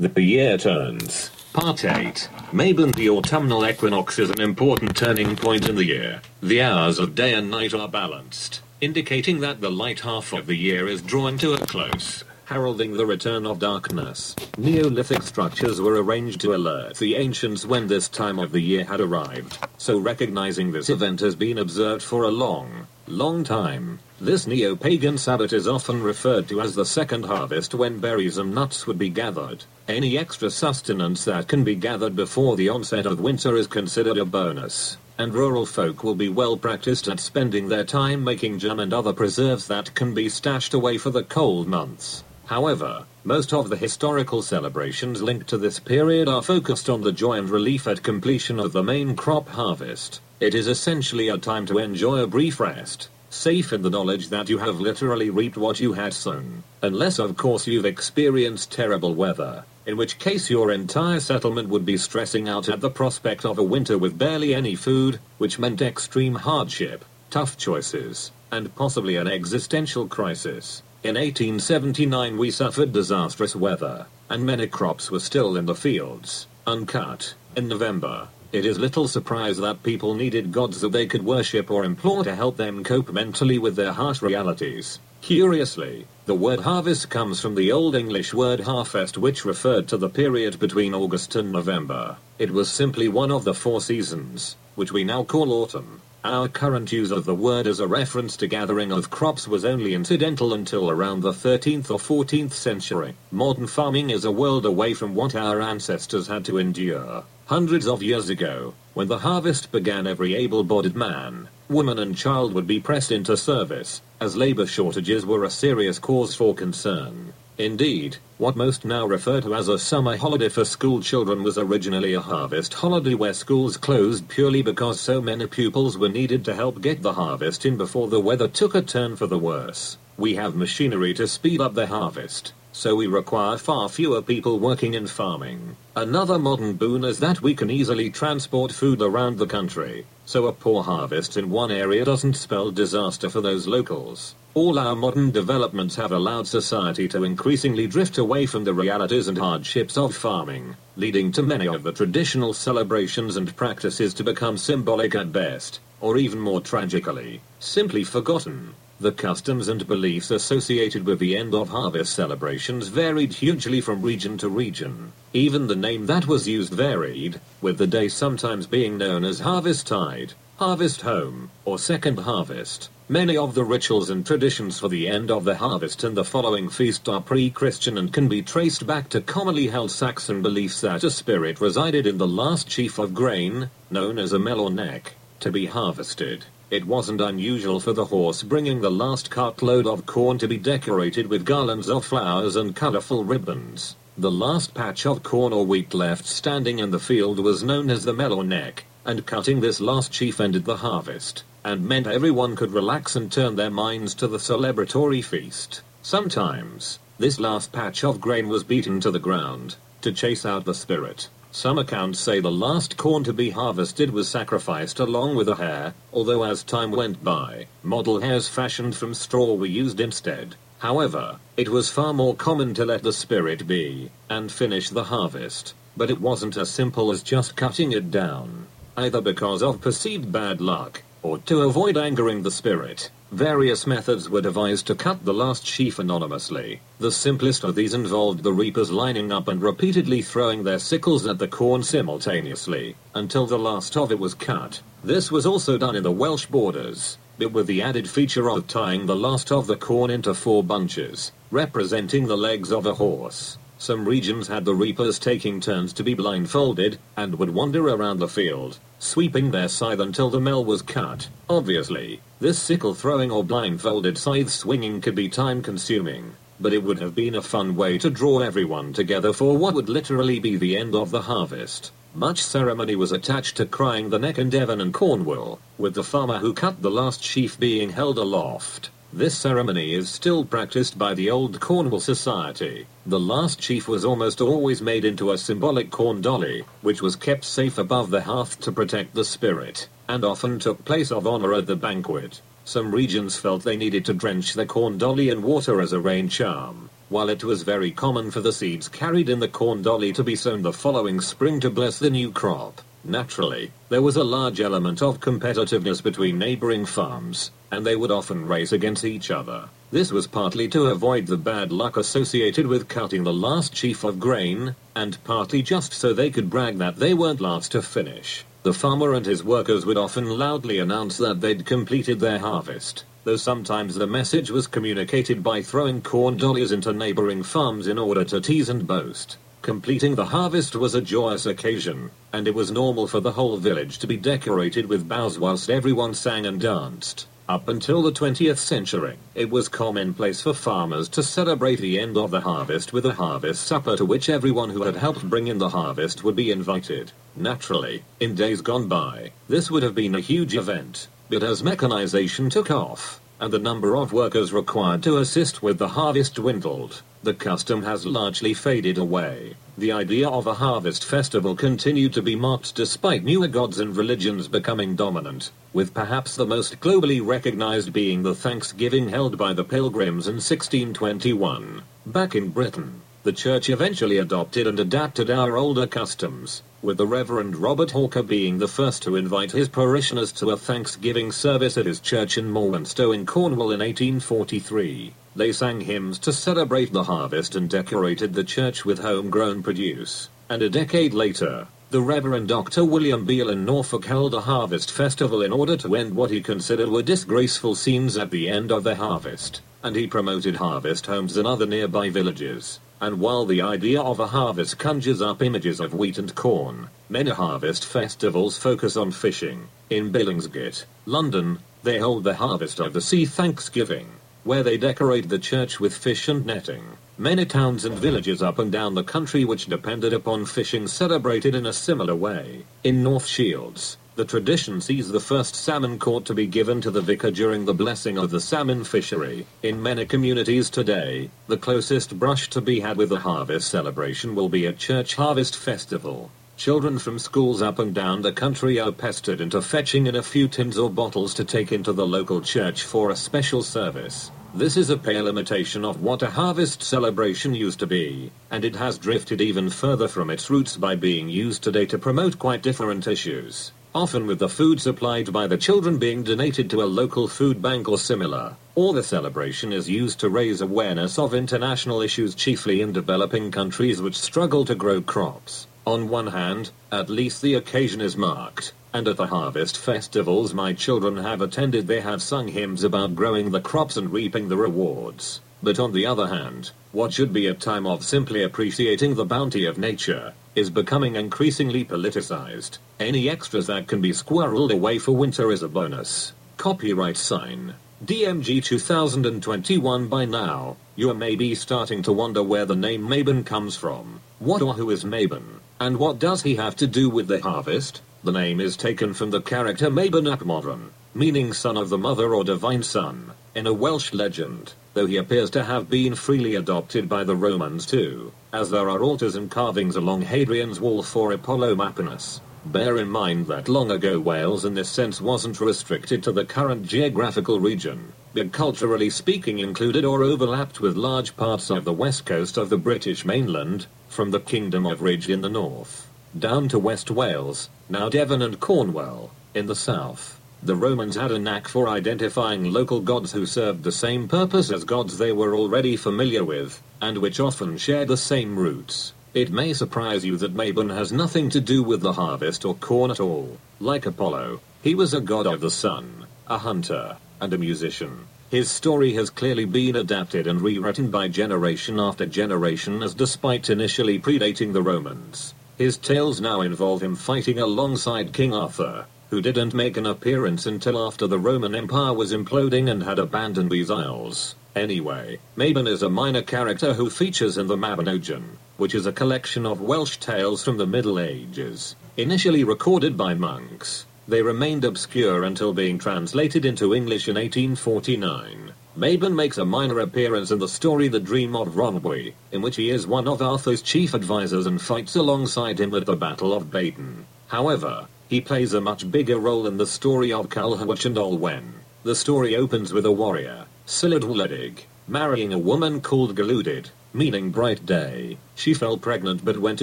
[0.00, 1.30] The year turns.
[1.52, 2.30] Part 8.
[2.52, 6.22] Mabon the autumnal equinox is an important turning point in the year.
[6.42, 10.54] The hours of day and night are balanced, indicating that the light half of the
[10.54, 14.34] year is drawing to a close, heralding the return of darkness.
[14.56, 19.00] Neolithic structures were arranged to alert the ancients when this time of the year had
[19.00, 23.98] arrived, so recognizing this event has been observed for a long, long time.
[24.20, 28.86] This neo-pagan Sabbath is often referred to as the second harvest when berries and nuts
[28.86, 29.64] would be gathered.
[29.88, 34.24] Any extra sustenance that can be gathered before the onset of winter is considered a
[34.24, 38.92] bonus, and rural folk will be well practiced at spending their time making jam and
[38.92, 42.22] other preserves that can be stashed away for the cold months.
[42.46, 47.38] However, most of the historical celebrations linked to this period are focused on the joy
[47.38, 50.20] and relief at completion of the main crop harvest.
[50.40, 54.48] It is essentially a time to enjoy a brief rest, safe in the knowledge that
[54.48, 56.62] you have literally reaped what you had sown.
[56.80, 61.98] Unless, of course, you've experienced terrible weather, in which case your entire settlement would be
[61.98, 66.36] stressing out at the prospect of a winter with barely any food, which meant extreme
[66.36, 70.82] hardship, tough choices, and possibly an existential crisis.
[71.02, 77.34] In 1879 we suffered disastrous weather, and many crops were still in the fields, uncut,
[77.54, 78.28] in November.
[78.52, 82.34] It is little surprise that people needed gods that they could worship or implore to
[82.34, 84.98] help them cope mentally with their harsh realities.
[85.22, 90.08] Curiously, the word harvest comes from the Old English word harvest, which referred to the
[90.08, 92.16] period between August and November.
[92.40, 96.00] It was simply one of the four seasons, which we now call autumn.
[96.24, 99.94] Our current use of the word as a reference to gathering of crops was only
[99.94, 103.14] incidental until around the 13th or 14th century.
[103.30, 107.22] Modern farming is a world away from what our ancestors had to endure.
[107.50, 112.64] Hundreds of years ago, when the harvest began every able-bodied man, woman and child would
[112.64, 117.32] be pressed into service, as labor shortages were a serious cause for concern.
[117.58, 122.14] Indeed, what most now refer to as a summer holiday for school children was originally
[122.14, 126.80] a harvest holiday where schools closed purely because so many pupils were needed to help
[126.80, 129.98] get the harvest in before the weather took a turn for the worse.
[130.16, 134.94] We have machinery to speed up the harvest, so we require far fewer people working
[134.94, 135.76] in farming.
[135.96, 140.52] Another modern boon is that we can easily transport food around the country, so a
[140.54, 144.34] poor harvest in one area doesn't spell disaster for those locals.
[144.54, 149.36] All our modern developments have allowed society to increasingly drift away from the realities and
[149.36, 155.14] hardships of farming, leading to many of the traditional celebrations and practices to become symbolic
[155.14, 158.74] at best, or even more tragically, simply forgotten.
[159.00, 164.36] The customs and beliefs associated with the end of harvest celebrations varied hugely from region
[164.36, 165.12] to region.
[165.32, 169.86] Even the name that was used varied, with the day sometimes being known as Harvest
[169.86, 172.90] Tide, Harvest Home, or Second Harvest.
[173.08, 176.68] Many of the rituals and traditions for the end of the harvest and the following
[176.68, 181.10] feast are pre-Christian and can be traced back to commonly held Saxon beliefs that a
[181.10, 185.64] spirit resided in the last sheaf of grain, known as a melon neck, to be
[185.64, 186.44] harvested.
[186.70, 191.26] It wasn't unusual for the horse bringing the last cartload of corn to be decorated
[191.26, 193.96] with garlands of flowers and colorful ribbons.
[194.16, 198.04] The last patch of corn or wheat left standing in the field was known as
[198.04, 202.70] the mellow neck, and cutting this last sheaf ended the harvest, and meant everyone could
[202.70, 205.82] relax and turn their minds to the celebratory feast.
[206.02, 210.74] Sometimes, this last patch of grain was beaten to the ground, to chase out the
[210.74, 211.28] spirit.
[211.52, 215.94] Some accounts say the last corn to be harvested was sacrificed along with a hare,
[216.12, 220.54] although as time went by, model hares fashioned from straw were used instead.
[220.78, 225.74] However, it was far more common to let the spirit be, and finish the harvest.
[225.96, 228.66] But it wasn't as simple as just cutting it down,
[228.96, 233.10] either because of perceived bad luck, or to avoid angering the spirit.
[233.32, 236.80] Various methods were devised to cut the last sheaf anonymously.
[236.98, 241.38] The simplest of these involved the reapers lining up and repeatedly throwing their sickles at
[241.38, 244.82] the corn simultaneously, until the last of it was cut.
[245.04, 249.06] This was also done in the Welsh borders, but with the added feature of tying
[249.06, 253.58] the last of the corn into four bunches, representing the legs of a horse.
[253.80, 258.28] Some regions had the reapers taking turns to be blindfolded, and would wander around the
[258.28, 261.28] field, sweeping their scythe until the mill was cut.
[261.48, 267.00] Obviously, this sickle throwing or blindfolded scythe swinging could be time consuming, but it would
[267.00, 270.76] have been a fun way to draw everyone together for what would literally be the
[270.76, 271.90] end of the harvest.
[272.14, 276.40] Much ceremony was attached to crying the neck in Devon and Cornwall, with the farmer
[276.40, 278.90] who cut the last sheaf being held aloft.
[279.12, 282.86] This ceremony is still practiced by the old Cornwall Society.
[283.04, 287.44] The last sheaf was almost always made into a symbolic corn dolly, which was kept
[287.44, 291.66] safe above the hearth to protect the spirit, and often took place of honor at
[291.66, 292.40] the banquet.
[292.64, 296.28] Some regions felt they needed to drench the corn dolly in water as a rain
[296.28, 296.88] charm.
[297.08, 300.36] While it was very common for the seeds carried in the corn dolly to be
[300.36, 305.02] sown the following spring to bless the new crop, naturally, there was a large element
[305.02, 309.68] of competitiveness between neighboring farms, and they would often race against each other.
[309.92, 314.20] This was partly to avoid the bad luck associated with cutting the last sheaf of
[314.20, 318.44] grain, and partly just so they could brag that they weren't last to finish.
[318.62, 323.36] The farmer and his workers would often loudly announce that they'd completed their harvest, though
[323.36, 328.40] sometimes the message was communicated by throwing corn dollies into neighboring farms in order to
[328.40, 329.38] tease and boast.
[329.62, 333.98] Completing the harvest was a joyous occasion, and it was normal for the whole village
[333.98, 337.26] to be decorated with boughs whilst everyone sang and danced.
[337.50, 342.30] Up until the 20th century, it was commonplace for farmers to celebrate the end of
[342.30, 345.70] the harvest with a harvest supper to which everyone who had helped bring in the
[345.70, 347.10] harvest would be invited.
[347.34, 352.50] Naturally, in days gone by, this would have been a huge event, but as mechanization
[352.50, 357.34] took off, and the number of workers required to assist with the harvest dwindled, the
[357.34, 359.54] custom has largely faded away.
[359.76, 364.48] The idea of a harvest festival continued to be marked despite newer gods and religions
[364.48, 370.26] becoming dominant, with perhaps the most globally recognized being the Thanksgiving held by the Pilgrims
[370.26, 371.82] in 1621.
[372.06, 377.56] Back in Britain, the church eventually adopted and adapted our older customs, with the Reverend
[377.56, 382.00] Robert Hawker being the first to invite his parishioners to a Thanksgiving service at his
[382.00, 385.12] church in Morwenstow in Cornwall in 1843.
[385.36, 390.28] They sang hymns to celebrate the harvest and decorated the church with homegrown produce.
[390.48, 392.84] And a decade later, the Reverend Dr.
[392.84, 396.88] William Beale in Norfolk held a harvest festival in order to end what he considered
[396.88, 401.46] were disgraceful scenes at the end of the harvest, and he promoted harvest homes in
[401.46, 402.80] other nearby villages.
[403.00, 407.30] And while the idea of a harvest conjures up images of wheat and corn, many
[407.30, 409.68] harvest festivals focus on fishing.
[409.88, 414.06] In Billingsgate, London, they hold the Harvest of the Sea Thanksgiving,
[414.44, 416.84] where they decorate the church with fish and netting.
[417.18, 421.66] Many towns and villages up and down the country which depended upon fishing celebrated in
[421.66, 422.64] a similar way.
[422.82, 427.00] In North Shields, the tradition sees the first salmon caught to be given to the
[427.00, 429.46] vicar during the blessing of the salmon fishery.
[429.62, 434.48] In many communities today, the closest brush to be had with the harvest celebration will
[434.48, 436.30] be a church harvest festival.
[436.60, 440.46] Children from schools up and down the country are pestered into fetching in a few
[440.46, 444.30] tins or bottles to take into the local church for a special service.
[444.52, 448.76] This is a pale imitation of what a harvest celebration used to be, and it
[448.76, 453.06] has drifted even further from its roots by being used today to promote quite different
[453.06, 457.60] issues often with the food supplied by the children being donated to a local food
[457.60, 458.54] bank or similar.
[458.76, 464.00] Or the celebration is used to raise awareness of international issues chiefly in developing countries
[464.00, 465.66] which struggle to grow crops.
[465.86, 470.74] On one hand, at least the occasion is marked, and at the harvest festivals my
[470.74, 475.40] children have attended they have sung hymns about growing the crops and reaping the rewards.
[475.62, 479.64] But on the other hand, what should be a time of simply appreciating the bounty
[479.64, 482.78] of nature is becoming increasingly politicized.
[482.98, 486.32] Any extras that can be squirreled away for winter is a bonus.
[486.56, 487.74] Copyright sign.
[488.02, 493.76] DMG 2021 by now, you are maybe starting to wonder where the name Mabon comes
[493.76, 494.22] from.
[494.38, 495.60] What or who is Mabon?
[495.78, 498.00] And what does he have to do with the harvest?
[498.24, 502.34] The name is taken from the character Mabon ap Modron, meaning son of the mother
[502.34, 507.06] or divine son, in a Welsh legend, though he appears to have been freely adopted
[507.06, 511.74] by the Romans too, as there are altars and carvings along Hadrian's wall for Apollo
[511.74, 512.40] Maponus.
[512.66, 516.86] Bear in mind that long ago Wales in this sense wasn't restricted to the current
[516.86, 522.58] geographical region, but culturally speaking included or overlapped with large parts of the west coast
[522.58, 526.06] of the British mainland, from the Kingdom of Rheged in the north,
[526.38, 530.38] down to West Wales, now Devon and Cornwall, in the south.
[530.62, 534.84] The Romans had a knack for identifying local gods who served the same purpose as
[534.84, 539.14] gods they were already familiar with, and which often shared the same roots.
[539.32, 543.12] It may surprise you that Mabon has nothing to do with the harvest or corn
[543.12, 543.58] at all.
[543.78, 548.26] Like Apollo, he was a god of the sun, a hunter, and a musician.
[548.50, 554.18] His story has clearly been adapted and rewritten by generation after generation as despite initially
[554.18, 555.54] predating the Romans.
[555.78, 561.06] His tales now involve him fighting alongside King Arthur, who didn't make an appearance until
[561.06, 564.56] after the Roman Empire was imploding and had abandoned these isles.
[564.76, 569.66] Anyway, Mabon is a minor character who features in the Mabinogion, which is a collection
[569.66, 571.96] of Welsh tales from the Middle Ages.
[572.16, 578.72] Initially recorded by monks, they remained obscure until being translated into English in 1849.
[578.96, 582.90] Mabon makes a minor appearance in the story The Dream of Rhonabwy, in which he
[582.90, 587.24] is one of Arthur's chief advisors and fights alongside him at the Battle of Badon.
[587.48, 591.72] However, he plays a much bigger role in the story of Culhwch and Olwen.
[592.04, 597.84] The story opens with a warrior, Siled Wledig, marrying a woman called Goleuddydd, meaning bright
[597.84, 598.38] day.
[598.54, 599.82] She fell pregnant but went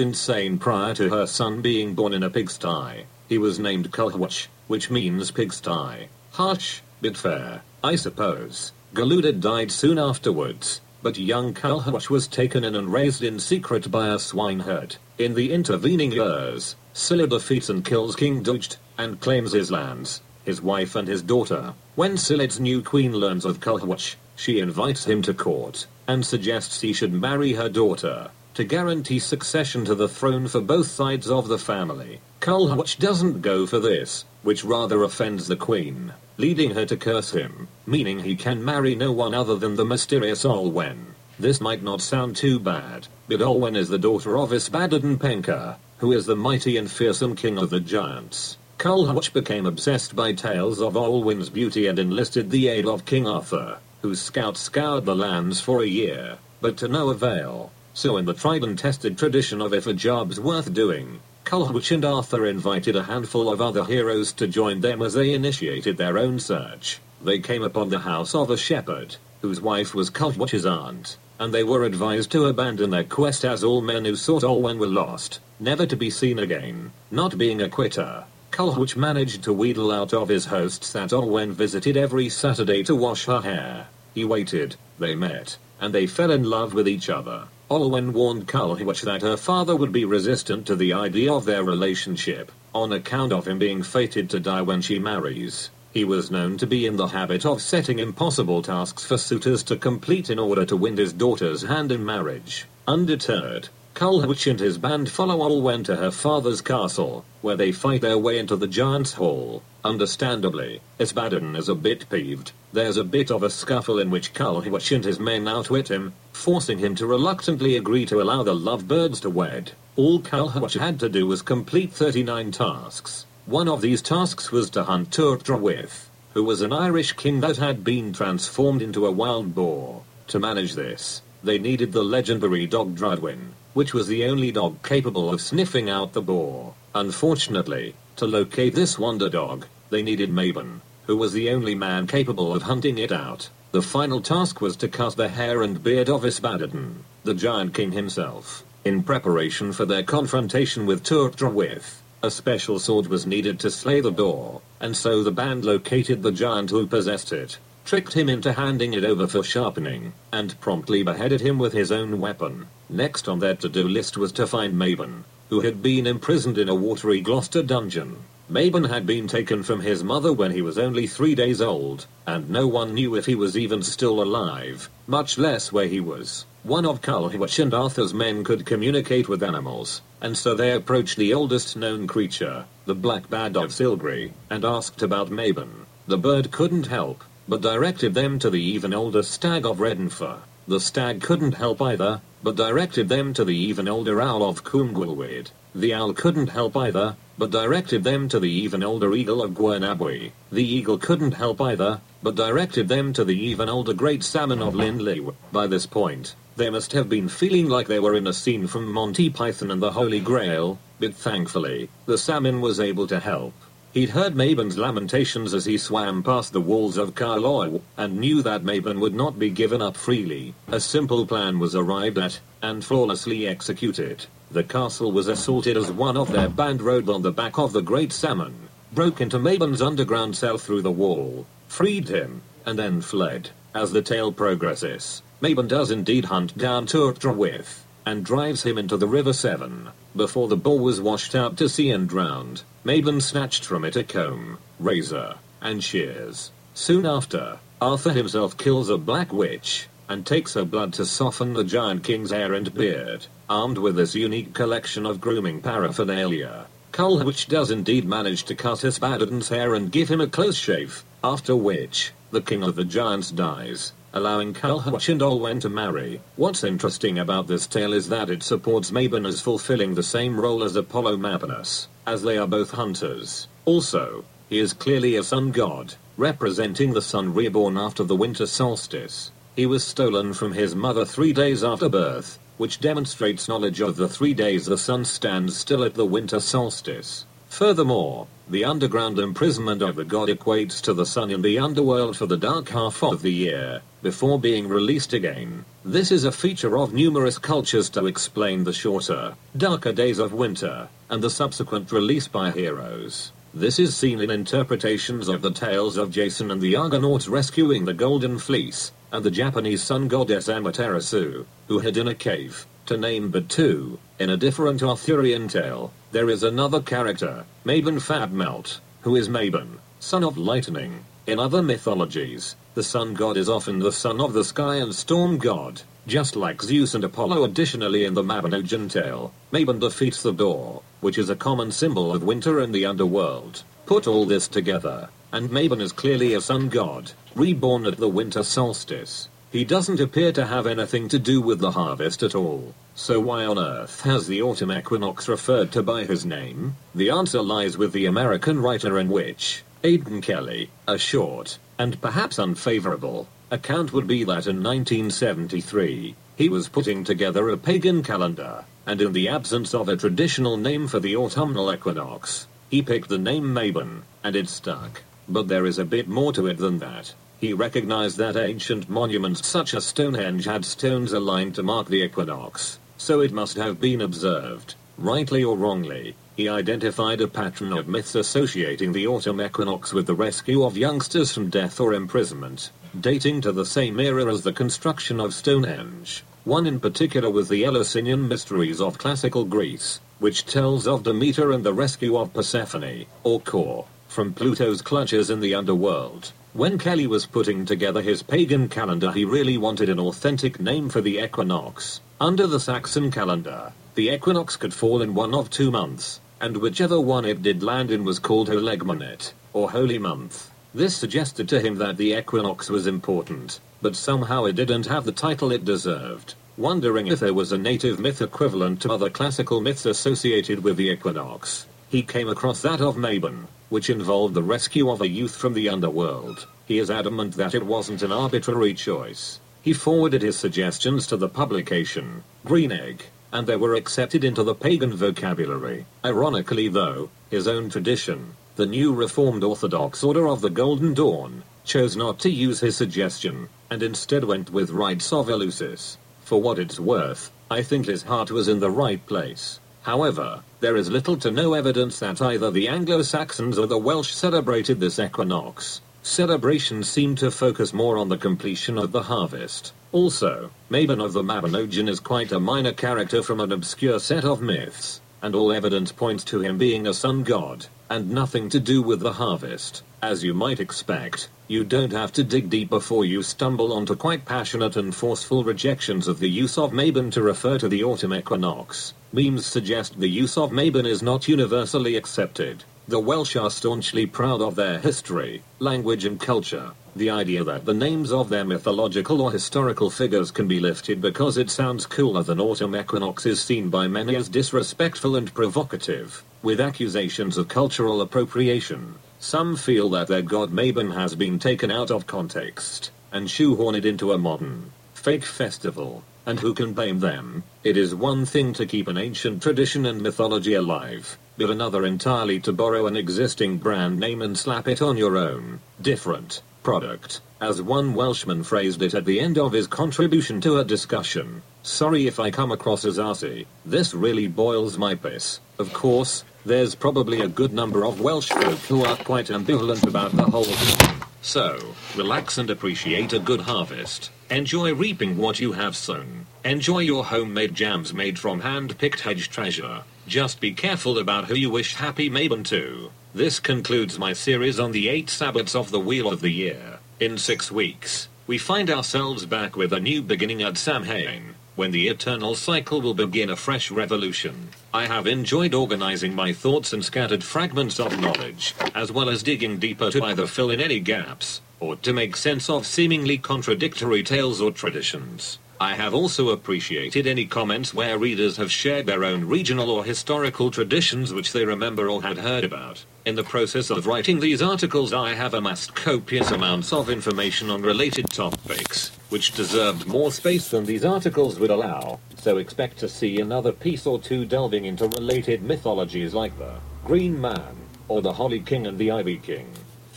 [0.00, 3.04] insane prior to her son being born in a pigsty.
[3.28, 6.08] He was named Culhwch, which means pigsty.
[6.32, 8.72] Harsh, bit fair, I suppose.
[8.94, 14.08] Galuda died soon afterwards, but young Culhwch was taken in and raised in secret by
[14.08, 14.96] a swineherd.
[15.18, 20.62] In the intervening years, Scylla defeats and kills King Doged, and claims his lands, his
[20.62, 21.74] wife and his daughter.
[21.94, 26.94] When Scylla's new queen learns of Culhwch, she invites him to court, and suggests he
[26.94, 31.58] should marry her daughter, to guarantee succession to the throne for both sides of the
[31.58, 32.20] family.
[32.40, 37.68] Culhwch doesn't go for this, which rather offends the queen, leading her to curse him,
[37.84, 41.14] meaning he can marry no one other than the mysterious Olwen.
[41.38, 46.12] This might not sound too bad, but Olwen is the daughter of Ysbaddaden Pencawr, who
[46.12, 48.57] is the mighty and fearsome king of the giants.
[48.78, 53.78] Culhwch became obsessed by tales of Olwen's beauty and enlisted the aid of King Arthur,
[54.02, 57.72] whose scouts scoured the lands for a year, but to no avail.
[57.92, 62.04] So in the tried and tested tradition of if a job's worth doing, Culhwch and
[62.04, 66.38] Arthur invited a handful of other heroes to join them as they initiated their own
[66.38, 67.00] search.
[67.20, 71.64] They came upon the house of a shepherd, whose wife was Culhwch's aunt, and they
[71.64, 75.84] were advised to abandon their quest as all men who sought Olwen were lost, never
[75.84, 76.92] to be seen again.
[77.10, 78.24] Not being a quitter,
[78.58, 83.26] Culhwch managed to wheedle out of his hosts that Olwen visited every Saturday to wash
[83.26, 83.86] her hair.
[84.14, 87.44] He waited, they met, and they fell in love with each other.
[87.70, 92.50] Olwen warned Culhwch that her father would be resistant to the idea of their relationship,
[92.74, 95.70] on account of him being fated to die when she marries.
[95.92, 99.76] He was known to be in the habit of setting impossible tasks for suitors to
[99.76, 102.66] complete in order to win his daughter's hand in marriage.
[102.88, 108.16] Undeterred, Culhwch and his band follow Olwen to her father's castle, where they fight their
[108.16, 109.60] way into the Giant's Hall.
[109.84, 112.52] Understandably, Ysbaddaden is a bit peeved.
[112.72, 116.78] There's a bit of a scuffle in which Culhwch and his men outwit him, forcing
[116.78, 119.72] him to reluctantly agree to allow the lovebirds to wed.
[119.96, 123.26] All Culhwch had to do was complete 39 tasks.
[123.46, 127.56] One of these tasks was to hunt Twrch Trwyth, who was an Irish king that
[127.56, 130.04] had been transformed into a wild boar.
[130.28, 135.32] To manage this, they needed the legendary dog Drudwyn, which was the only dog capable
[135.32, 136.74] of sniffing out the boar.
[136.96, 142.52] Unfortunately, to locate this wonder dog, they needed Mabon, who was the only man capable
[142.52, 143.48] of hunting it out.
[143.70, 147.92] The final task was to cut the hair and beard of Ysbaddaden, the giant king
[147.92, 148.64] himself.
[148.84, 154.00] In preparation for their confrontation with Twrch Trwyth, a special sword was needed to slay
[154.00, 158.54] the boar, and so the band located the giant who possessed it, tricked him into
[158.54, 162.66] handing it over for sharpening, and promptly beheaded him with his own weapon.
[162.90, 166.74] Next on their to-do list was to find Mabon, who had been imprisoned in a
[166.74, 168.16] watery Gloucester dungeon.
[168.50, 172.48] Mabon had been taken from his mother when he was only three days old, and
[172.48, 176.46] no one knew if he was even still alive, much less where he was.
[176.62, 181.34] One of Culhwch and Arthur's men could communicate with animals, and so they approached the
[181.34, 185.84] oldest known creature, the black bad of Cilgwri, and asked about Mabon.
[186.06, 190.38] The bird couldn't help, but directed them to the even older stag of Rhedynfre.
[190.68, 195.46] The stag couldn't help either, but directed them to the even older owl of Cwmgwylwyd.
[195.74, 200.32] The owl couldn't help either, but directed them to the even older eagle of Gwernabwy.
[200.52, 204.74] The eagle couldn't help either, but directed them to the even older great salmon of
[204.74, 208.66] Llyn By this point, they must have been feeling like they were in a scene
[208.66, 213.54] from Monty Python and the Holy Grail, but thankfully, the salmon was able to help.
[213.98, 218.62] He'd heard Mabon's lamentations as he swam past the walls of Carlisle, and knew that
[218.62, 220.54] Mabon would not be given up freely.
[220.68, 224.26] A simple plan was arrived at, and flawlessly executed.
[224.52, 227.82] The castle was assaulted as one of their band rode on the back of the
[227.82, 233.50] great salmon, broke into Mabon's underground cell through the wall, freed him, and then fled.
[233.74, 238.96] As the tale progresses, Mabon does indeed hunt down Twrch Trwyth, and drives him into
[238.96, 239.88] the River Severn.
[240.14, 244.04] Before the bull was washed out to sea and drowned, Mabon snatched from it a
[244.04, 246.52] comb, razor, and shears.
[246.74, 251.64] Soon after, Arthur himself kills a black witch, and takes her blood to soften the
[251.64, 256.66] giant king's hair and beard, armed with this unique collection of grooming paraphernalia.
[256.92, 261.04] Culhwch does indeed manage to cut his Ysbaddaden's hair and give him a close shave,
[261.22, 266.20] after which, the king of the giants dies, allowing Culhwch and Olwen to marry.
[266.36, 270.64] What's interesting about this tale is that it supports Mabon as fulfilling the same role
[270.64, 273.48] as Apollo Maponus, as they are both hunters.
[273.66, 279.30] Also, he is clearly a sun god, representing the sun reborn after the winter solstice.
[279.54, 284.08] He was stolen from his mother three days after birth, which demonstrates knowledge of the
[284.08, 287.26] three days the sun stands still at the winter solstice.
[287.48, 292.26] Furthermore, the underground imprisonment of the god equates to the sun in the underworld for
[292.26, 295.64] the dark half of the year, before being released again.
[295.84, 300.88] This is a feature of numerous cultures to explain the shorter, darker days of winter,
[301.10, 303.32] and the subsequent release by heroes.
[303.54, 307.94] This is seen in interpretations of the tales of Jason and the Argonauts rescuing the
[307.94, 313.28] Golden Fleece, and the Japanese sun goddess Amaterasu, who hid in a cave, to name
[313.28, 313.98] but two.
[314.18, 319.78] In a different Arthurian tale, there is another character, Mabon fab Mellt, who is Mabon,
[320.00, 321.04] son of lightning.
[321.26, 325.36] In other mythologies, the sun god is often the son of the sky and storm
[325.36, 327.44] god, just like Zeus and Apollo.
[327.44, 332.22] Additionally, in the Mabinogion tale, Mabon defeats the door, which is a common symbol of
[332.22, 333.64] winter in the underworld.
[333.84, 338.42] Put all this together, and Mabon is clearly a sun god, reborn at the winter
[338.42, 339.28] solstice.
[339.50, 342.74] He doesn't appear to have anything to do with the harvest at all.
[342.94, 346.76] So why on earth has the autumn equinox referred to by his name?
[346.94, 350.68] The answer lies with the American writer and witch, Aidan Kelly.
[350.86, 357.48] A short, and perhaps unfavorable, account would be that in 1973, he was putting together
[357.48, 362.46] a pagan calendar, and in the absence of a traditional name for the autumnal equinox,
[362.68, 365.02] he picked the name Mabon, and it stuck.
[365.26, 367.14] But there is a bit more to it than that.
[367.40, 372.80] He recognized that ancient monuments such as Stonehenge had stones aligned to mark the equinox,
[372.96, 376.16] so it must have been observed, rightly or wrongly.
[376.36, 381.30] He identified a pattern of myths associating the autumn equinox with the rescue of youngsters
[381.30, 386.24] from death or imprisonment, dating to the same era as the construction of Stonehenge.
[386.44, 391.62] One in particular was the Eleusinian Mysteries of classical Greece, which tells of Demeter and
[391.62, 396.32] the rescue of Persephone, or Kore, from Pluto's clutches in the underworld.
[396.54, 401.02] When Kelly was putting together his pagan calendar, he really wanted an authentic name for
[401.02, 402.00] the equinox.
[402.18, 406.98] Under the Saxon calendar, the equinox could fall in one of two months, and whichever
[406.98, 410.50] one it did land in was called Holegmonet, or Holy Month.
[410.74, 415.12] This suggested to him that the equinox was important, but somehow it didn't have the
[415.12, 416.34] title it deserved.
[416.56, 420.88] Wondering if there was a native myth equivalent to other classical myths associated with the
[420.88, 425.54] equinox, he came across that of Mabon, which involved the rescue of a youth from
[425.54, 426.46] the underworld.
[426.66, 429.40] He is adamant that it wasn't an arbitrary choice.
[429.62, 434.54] He forwarded his suggestions to the publication, Green Egg, and they were accepted into the
[434.54, 435.84] pagan vocabulary.
[436.04, 441.96] Ironically, though, his own tradition, the new Reformed Orthodox Order of the Golden Dawn, chose
[441.96, 445.98] not to use his suggestion, and instead went with Rites of Eleusis.
[446.24, 449.60] For what it's worth, I think his heart was in the right place.
[449.88, 454.80] However, there is little to no evidence that either the Anglo-Saxons or the Welsh celebrated
[454.80, 455.80] this equinox.
[456.02, 459.72] Celebrations seem to focus more on the completion of the harvest.
[459.92, 464.42] Also, Mabon of the Mabinogion is quite a minor character from an obscure set of
[464.42, 468.82] myths, and all evidence points to him being a sun god, and nothing to do
[468.82, 469.82] with the harvest.
[470.02, 474.26] As you might expect, you don't have to dig deep before you stumble onto quite
[474.26, 478.92] passionate and forceful rejections of the use of Mabon to refer to the autumn equinox.
[479.10, 482.62] Memes suggest the use of Mabon is not universally accepted.
[482.88, 486.72] The Welsh are staunchly proud of their history, language and culture.
[486.94, 491.38] The idea that the names of their mythological or historical figures can be lifted because
[491.38, 496.60] it sounds cooler than autumn equinox is seen by many as disrespectful and provocative, with
[496.60, 498.94] accusations of cultural appropriation.
[499.20, 504.12] Some feel that their god Mabon has been taken out of context and shoehorned into
[504.12, 506.04] a modern, fake festival.
[506.28, 507.42] And who can blame them?
[507.64, 512.38] It is one thing to keep an ancient tradition and mythology alive, but another entirely
[512.40, 517.22] to borrow an existing brand name and slap it on your own, different, product.
[517.40, 521.40] As one Welshman phrased it at the end of his contribution to a discussion.
[521.62, 523.46] Sorry if I come across as arsey.
[523.64, 525.40] This really boils my piss.
[525.58, 530.12] Of course, there's probably a good number of Welsh folk who are quite ambivalent about
[530.12, 531.02] the whole thing.
[531.22, 534.10] So, relax and appreciate a good harvest.
[534.30, 536.26] Enjoy reaping what you have sown.
[536.44, 539.84] Enjoy your homemade jams made from hand-picked hedge treasure.
[540.06, 542.90] Just be careful about who you wish happy Mabon to.
[543.14, 546.78] This concludes my series on the eight Sabbats of the Wheel of the Year.
[547.00, 551.88] In six weeks, we find ourselves back with a new beginning at Samhain when the
[551.88, 554.50] eternal cycle will begin a fresh revolution.
[554.72, 559.58] I have enjoyed organizing my thoughts and scattered fragments of knowledge, as well as digging
[559.58, 564.40] deeper to either fill in any gaps, or to make sense of seemingly contradictory tales
[564.40, 565.38] or traditions.
[565.60, 570.52] I have also appreciated any comments where readers have shared their own regional or historical
[570.52, 572.84] traditions which they remember or had heard about.
[573.04, 577.62] In the process of writing these articles, I have amassed copious amounts of information on
[577.62, 583.18] related topics, which deserved more space than these articles would allow, so expect to see
[583.18, 587.56] another piece or two delving into related mythologies like the Green Man,
[587.88, 589.48] or The Holly King and the Ivy King.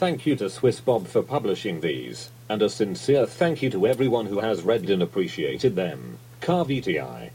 [0.02, 4.26] Thank you to Swiss Bob for publishing these, and a sincere thank you to everyone
[4.26, 6.18] who has read and appreciated them.
[6.42, 7.32] Carviti.